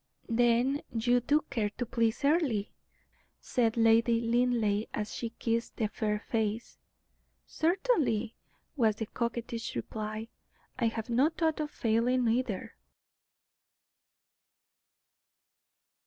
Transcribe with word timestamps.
"Then 0.29 0.81
you 0.91 1.19
do 1.19 1.41
care 1.51 1.69
to 1.77 1.85
please 1.85 2.25
Earle?" 2.25 2.63
said 3.39 3.77
Lady 3.77 4.19
Linleigh, 4.19 4.87
as 4.95 5.13
she 5.13 5.29
kissed 5.37 5.75
the 5.77 5.89
fair 5.89 6.17
face. 6.17 6.79
"Certainly," 7.45 8.35
was 8.75 8.95
the 8.95 9.05
coquettish 9.05 9.75
reply. 9.75 10.29
"I 10.79 10.85
have 10.85 11.11
no 11.11 11.29
thought 11.29 11.59
of 11.59 11.69
failing, 11.69 12.27
either." 12.29 12.75